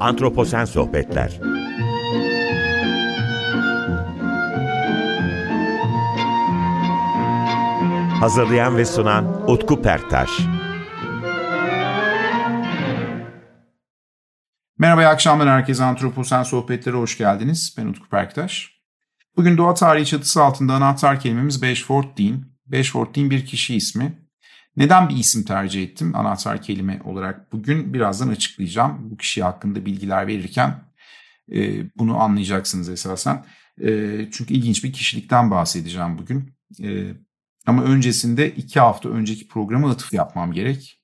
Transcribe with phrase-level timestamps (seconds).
[0.00, 1.40] Antroposen Sohbetler
[8.20, 10.30] Hazırlayan ve sunan Utku Perktaş
[14.78, 15.84] Merhaba, iyi akşamlar herkese.
[15.84, 17.74] Antroposen Sohbetlere hoş geldiniz.
[17.78, 18.80] Ben Utku Perktaş.
[19.36, 22.44] Bugün doğa tarihi çatısı altında anahtar kelimemiz Bashford Dean.
[22.66, 24.19] Bashford Dean bir kişi ismi.
[24.76, 27.52] Neden bir isim tercih ettim anahtar kelime olarak?
[27.52, 29.10] Bugün birazdan açıklayacağım.
[29.10, 30.84] Bu kişi hakkında bilgiler verirken
[31.52, 33.44] e, bunu anlayacaksınız esasen.
[33.80, 33.88] E,
[34.32, 36.54] çünkü ilginç bir kişilikten bahsedeceğim bugün.
[36.82, 37.12] E,
[37.66, 40.99] ama öncesinde iki hafta önceki programa atıf yapmam gerek.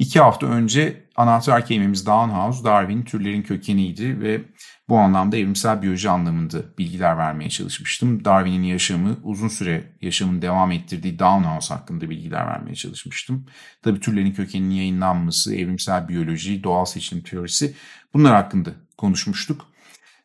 [0.00, 4.42] İki hafta önce anahtar kelimemiz Downhouse, Darwin türlerin kökeniydi ve
[4.88, 8.24] bu anlamda evrimsel biyoloji anlamında bilgiler vermeye çalışmıştım.
[8.24, 13.46] Darwin'in yaşamı, uzun süre yaşamını devam ettirdiği Downhouse hakkında bilgiler vermeye çalışmıştım.
[13.82, 17.74] Tabii türlerin kökeninin yayınlanması, evrimsel biyoloji, doğal seçilim teorisi
[18.14, 19.66] bunlar hakkında konuşmuştuk.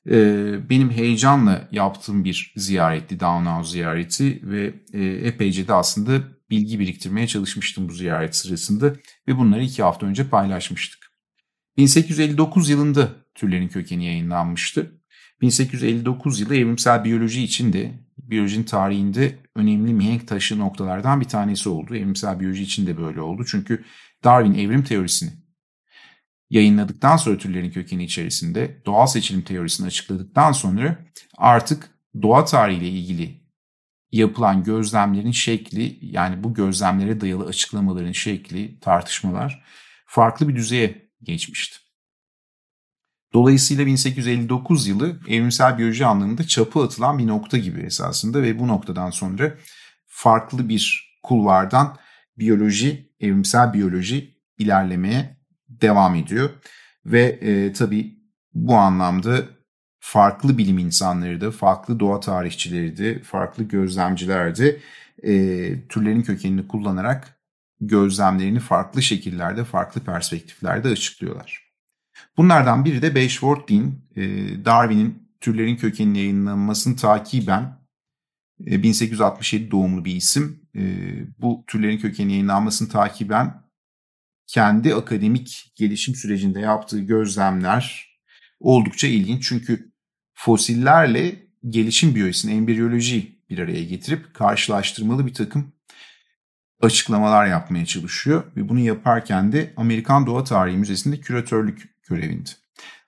[0.09, 7.27] Ee, benim heyecanla yaptığım bir ziyaretti, Downhouse ziyareti ve e, epeyce de aslında bilgi biriktirmeye
[7.27, 8.93] çalışmıştım bu ziyaret sırasında
[9.27, 11.11] ve bunları iki hafta önce paylaşmıştık.
[11.77, 15.01] 1859 yılında türlerin kökeni yayınlanmıştı.
[15.41, 21.95] 1859 yılı evrimsel biyoloji için de biyolojinin tarihinde önemli mihenk taşı noktalardan bir tanesi oldu.
[21.95, 23.45] Evrimsel biyoloji için de böyle oldu.
[23.47, 23.85] Çünkü
[24.23, 25.31] Darwin evrim teorisini
[26.49, 31.05] yayınladıktan sonra türlerin kökeni içerisinde doğal seçilim teorisini açıkladıktan sonra
[31.37, 31.89] artık
[32.21, 33.44] doğa tarihiyle ilgili
[34.17, 39.63] yapılan gözlemlerin şekli yani bu gözlemlere dayalı açıklamaların şekli, tartışmalar
[40.05, 41.77] farklı bir düzeye geçmişti.
[43.33, 49.09] Dolayısıyla 1859 yılı evrimsel biyoloji anlamında çapı atılan bir nokta gibi esasında ve bu noktadan
[49.09, 49.57] sonra
[50.05, 51.97] farklı bir kulvardan
[52.37, 55.37] biyoloji, evrimsel biyoloji ilerlemeye
[55.69, 56.49] devam ediyor.
[57.05, 58.19] Ve e, tabii
[58.53, 59.54] bu anlamda
[60.07, 64.79] farklı bilim insanları da, farklı doğa tarihçileri de, farklı gözlemciler de
[65.23, 65.33] e,
[65.87, 67.39] türlerin kökenini kullanarak
[67.81, 71.63] gözlemlerini farklı şekillerde, farklı perspektiflerde açıklıyorlar.
[72.37, 74.23] Bunlardan biri de Bashford Dean, e,
[74.65, 77.77] Darwin'in türlerin kökenini yayınlanmasını takiben
[78.67, 80.59] e, 1867 doğumlu bir isim.
[80.75, 80.81] E,
[81.37, 83.63] bu türlerin kökenini yayınlanmasını takiben
[84.47, 88.15] kendi akademik gelişim sürecinde yaptığı gözlemler
[88.59, 89.47] oldukça ilginç.
[89.47, 89.94] Çünkü
[90.35, 91.35] fosillerle
[91.69, 95.73] gelişim biyolojisini, embriyoloji bir araya getirip karşılaştırmalı bir takım
[96.81, 98.43] açıklamalar yapmaya çalışıyor.
[98.55, 102.49] Ve bunu yaparken de Amerikan Doğa Tarihi Müzesi'nde küratörlük görevinde.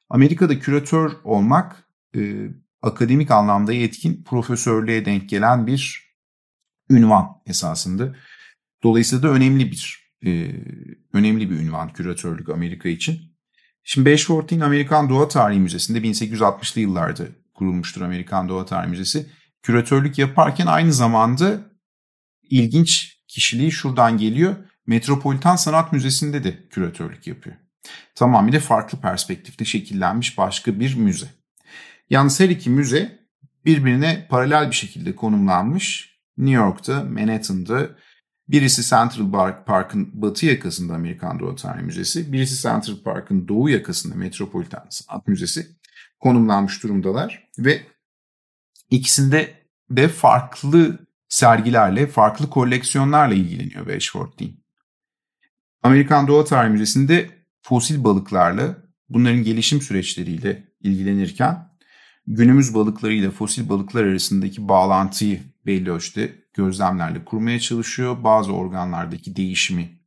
[0.10, 1.84] Amerika'da küratör olmak
[2.16, 2.50] e,
[2.82, 6.08] akademik anlamda yetkin profesörlüğe denk gelen bir
[6.90, 8.16] ünvan esasında.
[8.84, 10.52] Dolayısıyla da önemli bir e,
[11.14, 13.37] önemli bir ünvan küratörlük Amerika için.
[13.90, 19.30] Şimdi Bashfort'in Amerikan Doğa Tarihi Müzesi'nde 1860'lı yıllarda kurulmuştur Amerikan Doğa Tarihi Müzesi.
[19.62, 21.60] Küratörlük yaparken aynı zamanda
[22.50, 24.56] ilginç kişiliği şuradan geliyor.
[24.88, 27.56] Metropolitan Sanat Müzesi'nde de küratörlük yapıyor.
[28.16, 31.28] Tamamıyla farklı perspektifte şekillenmiş başka bir müze.
[32.10, 33.20] Yalnız her iki müze
[33.66, 36.18] birbirine paralel bir şekilde konumlanmış.
[36.38, 37.90] New York'ta, Manhattan'da
[38.50, 44.86] Birisi Central Park'ın batı yakasında Amerikan Doğa Tarihi Müzesi, birisi Central Park'ın doğu yakasında Metropolitan
[44.90, 45.68] Sanat Müzesi
[46.20, 47.82] konumlanmış durumdalar ve
[48.90, 54.52] ikisinde de farklı sergilerle, farklı koleksiyonlarla ilgileniyor Bashford Dean.
[55.84, 57.30] Amerikan Doğa Tarihi Müzesi'nde
[57.62, 58.78] fosil balıklarla,
[59.10, 61.70] bunların gelişim süreçleriyle ilgilenirken
[62.28, 68.24] günümüz balıklarıyla fosil balıklar arasındaki bağlantıyı belli ölçüde gözlemlerle kurmaya çalışıyor.
[68.24, 70.00] Bazı organlardaki değişimi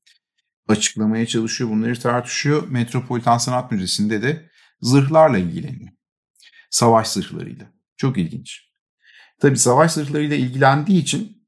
[0.69, 1.71] açıklamaya çalışıyor.
[1.71, 2.69] Bunları tartışıyor.
[2.69, 4.51] Metropolitan Sanat Müzesi'nde de
[4.81, 5.93] zırhlarla ilgileniyor.
[6.71, 7.67] Savaş zırhlarıyla.
[7.97, 8.71] Çok ilginç.
[9.41, 11.47] Tabi savaş zırhlarıyla ilgilendiği için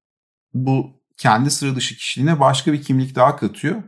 [0.54, 3.82] bu kendi sıra dışı kişiliğine başka bir kimlik daha katıyor.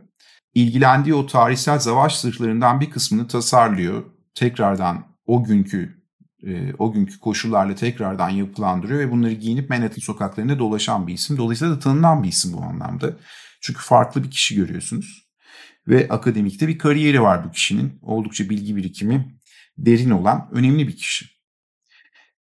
[0.53, 4.03] İlgilendiği o tarihsel savaş zırhlarından bir kısmını tasarlıyor.
[4.35, 6.04] Tekrardan o günkü
[6.45, 11.37] e, o günkü koşullarla tekrardan yapılandırıyor ve bunları giyinip Manhattan sokaklarında dolaşan bir isim.
[11.37, 13.13] Dolayısıyla da tanınan bir isim bu anlamda.
[13.61, 15.25] Çünkü farklı bir kişi görüyorsunuz.
[15.87, 17.99] Ve akademikte bir kariyeri var bu kişinin.
[18.01, 19.35] Oldukça bilgi birikimi
[19.77, 21.25] derin olan önemli bir kişi.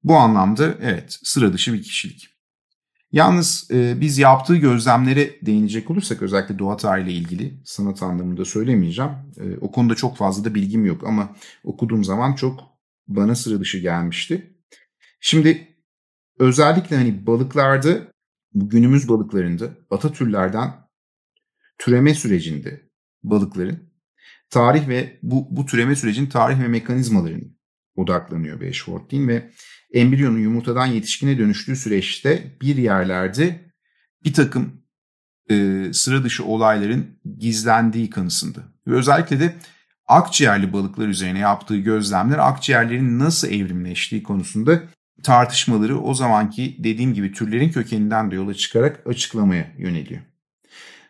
[0.04, 2.30] Bu anlamda evet sıra dışı bir kişilik.
[3.12, 9.12] Yalnız e, biz yaptığı gözlemlere değinecek olursak özellikle doğa tarihiyle ilgili sanat anlamında söylemeyeceğim.
[9.38, 12.73] E, o konuda çok fazla da bilgim yok ama okuduğum zaman çok
[13.08, 14.58] bana sıra dışı gelmişti.
[15.20, 15.68] Şimdi
[16.40, 18.12] özellikle hani balıklarda
[18.54, 20.74] günümüz balıklarında ata türlerden
[21.78, 22.90] türeme sürecinde
[23.24, 23.94] balıkların
[24.50, 27.44] tarih ve bu, bu türeme sürecin tarih ve mekanizmalarını
[27.96, 29.52] odaklanıyor Beşfortin ve
[29.94, 33.72] embriyonun yumurtadan yetişkine dönüştüğü süreçte bir yerlerde
[34.24, 34.84] bir takım
[35.50, 38.60] e, sıra dışı olayların gizlendiği kanısında.
[38.88, 39.56] Ve özellikle de
[40.14, 44.84] akciğerli balıklar üzerine yaptığı gözlemler akciğerlerin nasıl evrimleştiği konusunda
[45.24, 50.22] tartışmaları o zamanki dediğim gibi türlerin kökeninden de yola çıkarak açıklamaya yöneliyor.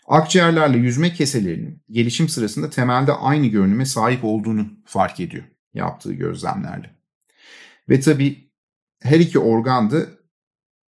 [0.07, 6.95] Akciğerlerle yüzme keselerinin gelişim sırasında temelde aynı görünüme sahip olduğunu fark ediyor yaptığı gözlemlerle.
[7.89, 8.51] Ve tabi
[9.01, 10.05] her iki organ da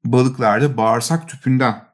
[0.03, 1.85] balıklarda bağırsak tüpünden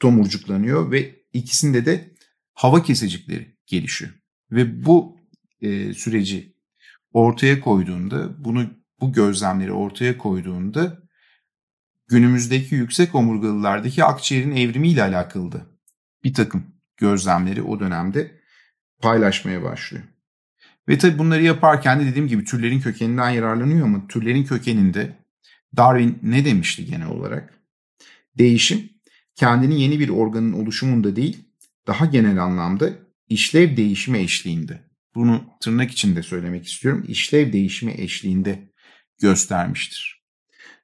[0.00, 2.14] tomurcuklanıyor ve ikisinde de
[2.54, 4.21] hava kesecikleri gelişiyor.
[4.52, 5.16] Ve bu
[5.60, 6.56] e, süreci
[7.12, 8.66] ortaya koyduğunda, bunu
[9.00, 11.02] bu gözlemleri ortaya koyduğunda
[12.08, 15.66] günümüzdeki yüksek omurgalılardaki akciğerin evrimiyle alakalı da
[16.24, 16.66] bir takım
[16.96, 18.40] gözlemleri o dönemde
[18.98, 20.04] paylaşmaya başlıyor.
[20.88, 25.16] Ve tabii bunları yaparken de dediğim gibi türlerin kökeninden yararlanıyor ama türlerin kökeninde
[25.76, 27.62] Darwin ne demişti genel olarak?
[28.38, 28.90] Değişim
[29.34, 31.44] kendini yeni bir organın oluşumunda değil,
[31.86, 32.90] daha genel anlamda
[33.32, 34.82] işlev değişimi eşliğinde.
[35.14, 37.04] Bunu tırnak içinde söylemek istiyorum.
[37.08, 38.72] İşlev değişimi eşliğinde
[39.20, 40.22] göstermiştir.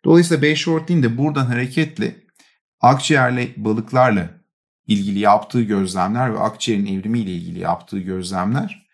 [0.04, 2.16] Dolayısıyla Bayshort'in de buradan hareketle
[2.80, 4.30] akciğerli balıklarla
[4.86, 8.88] ilgili yaptığı gözlemler ve akciğerin evrimiyle ilgili yaptığı gözlemler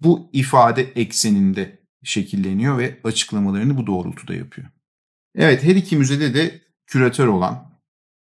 [0.00, 4.68] bu ifade ekseninde şekilleniyor ve açıklamalarını bu doğrultuda yapıyor.
[5.34, 7.80] Evet her iki müzede de küratör olan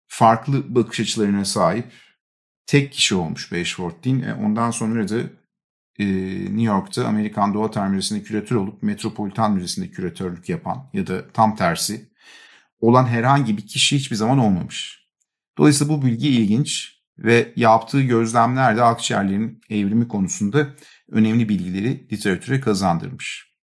[0.07, 1.85] farklı bakış açılarına sahip
[2.67, 5.19] tek kişi olmuş Beşford e, Ondan sonra da
[5.99, 6.05] e,
[6.43, 12.09] New York'ta Amerikan Doğa Tarih küratör olup Metropolitan Müzesi'nde küratörlük yapan ya da tam tersi
[12.79, 15.05] olan herhangi bir kişi hiçbir zaman olmamış.
[15.57, 20.67] Dolayısıyla bu bilgi ilginç ve yaptığı gözlemler de akciğerlerin evrimi konusunda
[21.11, 23.55] önemli bilgileri literatüre kazandırmış.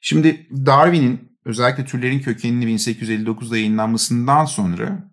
[0.00, 5.11] Şimdi Darwin'in özellikle türlerin kökenini 1859'da yayınlanmasından sonra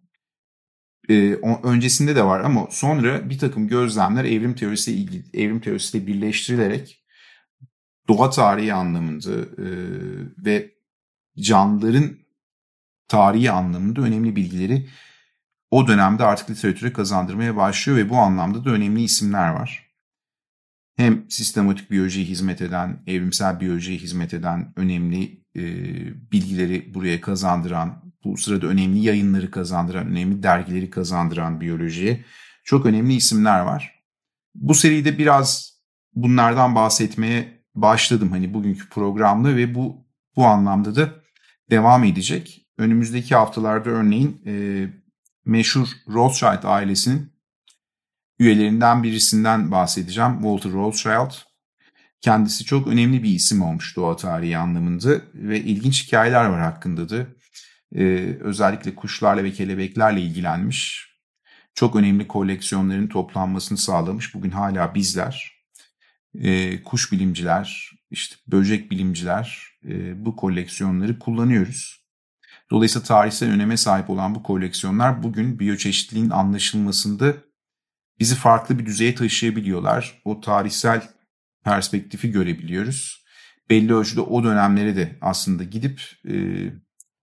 [1.09, 7.03] e, öncesinde de var ama sonra bir takım gözlemler evrim teorisiyle ilgili evrim teorisiyle birleştirilerek
[8.07, 9.67] doğa tarihi anlamında e,
[10.45, 10.71] ve
[11.39, 12.17] canlıların
[13.07, 14.89] tarihi anlamında önemli bilgileri
[15.71, 19.89] o dönemde artık literatüre kazandırmaya başlıyor ve bu anlamda da önemli isimler var.
[20.95, 25.61] Hem sistematik biyolojiye hizmet eden, evrimsel biyolojiye hizmet eden önemli e,
[26.31, 32.25] bilgileri buraya kazandıran bu sırada önemli yayınları kazandıran, önemli dergileri kazandıran biyolojiye
[32.63, 34.03] çok önemli isimler var.
[34.55, 35.73] Bu seride biraz
[36.15, 40.05] bunlardan bahsetmeye başladım hani bugünkü programda ve bu
[40.35, 41.09] bu anlamda da
[41.69, 42.65] devam edecek.
[42.77, 44.53] Önümüzdeki haftalarda örneğin e,
[45.45, 47.33] meşhur Rothschild ailesinin
[48.39, 50.33] üyelerinden birisinden bahsedeceğim.
[50.33, 51.31] Walter Rothschild.
[52.21, 57.25] Kendisi çok önemli bir isim olmuş doğa tarihi anlamında ve ilginç hikayeler var hakkında da
[57.95, 58.03] e,
[58.39, 61.09] özellikle kuşlarla ve kelebeklerle ilgilenmiş.
[61.73, 64.33] Çok önemli koleksiyonların toplanmasını sağlamış.
[64.33, 65.51] Bugün hala bizler,
[66.35, 71.99] e, kuş bilimciler, işte böcek bilimciler e, bu koleksiyonları kullanıyoruz.
[72.71, 77.35] Dolayısıyla tarihsel öneme sahip olan bu koleksiyonlar bugün biyoçeşitliliğin anlaşılmasında
[78.19, 80.21] bizi farklı bir düzeye taşıyabiliyorlar.
[80.25, 81.09] O tarihsel
[81.63, 83.25] perspektifi görebiliyoruz.
[83.69, 86.33] Belli ölçüde o dönemlere de aslında gidip e,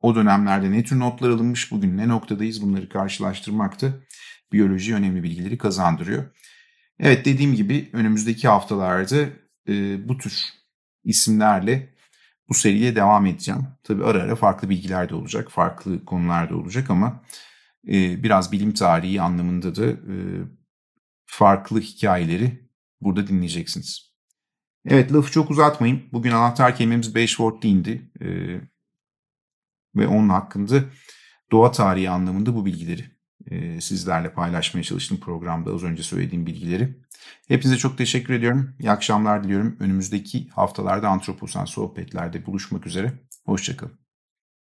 [0.00, 3.86] o dönemlerde ne tür notlar alınmış, bugün ne noktadayız bunları karşılaştırmakta
[4.52, 6.24] biyoloji önemli bilgileri kazandırıyor.
[6.98, 9.16] Evet dediğim gibi önümüzdeki haftalarda
[9.68, 10.44] e, bu tür
[11.04, 11.94] isimlerle
[12.48, 13.66] bu seriye devam edeceğim.
[13.82, 17.22] Tabi ara ara farklı bilgiler de olacak, farklı konular da olacak ama
[17.88, 20.14] e, biraz bilim tarihi anlamında da e,
[21.26, 22.68] farklı hikayeleri
[23.00, 24.16] burada dinleyeceksiniz.
[24.88, 26.02] Evet lafı çok uzatmayayım.
[26.12, 28.10] Bugün anahtar kelimemiz 5 word değindi.
[28.20, 28.26] E,
[29.96, 30.84] ve onun hakkında
[31.52, 33.04] doğa tarihi anlamında bu bilgileri
[33.50, 36.98] e, sizlerle paylaşmaya çalıştım programda az önce söylediğim bilgileri.
[37.48, 38.74] Hepinize çok teşekkür ediyorum.
[38.78, 39.76] İyi akşamlar diliyorum.
[39.80, 43.12] Önümüzdeki haftalarda antroposan sohbetlerde buluşmak üzere.
[43.46, 44.05] Hoşçakalın.